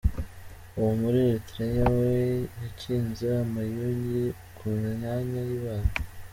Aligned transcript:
Uwo 0.77 0.91
muri 1.01 1.17
Eritrea 1.27 1.85
we 1.97 2.11
yakinze 2.61 3.25
amayugi 3.43 4.23
ku 4.55 4.63
myanya 4.97 5.41
y’ibanga. 5.49 5.95